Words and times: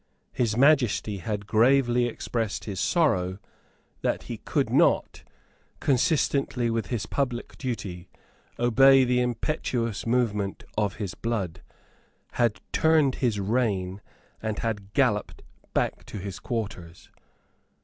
His 0.33 0.57
Majesty 0.57 1.17
had 1.17 1.45
gravely 1.45 2.07
expressed 2.07 2.63
his 2.63 2.79
sorrow 2.79 3.37
that 4.01 4.23
he 4.23 4.37
could 4.37 4.71
not, 4.71 5.23
consistently 5.79 6.71
with 6.71 6.87
his 6.87 7.05
public 7.05 7.55
duty, 7.59 8.09
obey 8.57 9.03
the 9.03 9.21
impetuous 9.21 10.07
movement 10.07 10.63
of 10.75 10.95
his 10.95 11.13
blood, 11.13 11.61
had 12.31 12.61
turned 12.71 13.13
his 13.21 13.39
rein, 13.39 14.01
and 14.41 14.57
had 14.57 14.93
galloped 14.93 15.43
back 15.75 16.03
to 16.05 16.17
his 16.17 16.39
quarters. 16.39 17.11